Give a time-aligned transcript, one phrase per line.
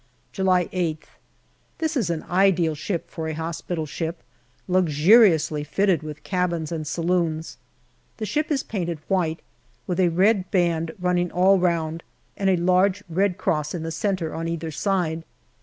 [0.31, 1.03] July 8th.
[1.77, 4.23] This is an ideal ship for a hospital ship,
[4.67, 7.57] luxuriously fitted with cabins and saloons.
[8.17, 9.41] The ship is painted white,
[9.85, 12.01] with a red band running all round
[12.35, 15.23] and a large red cross in the centre on either side.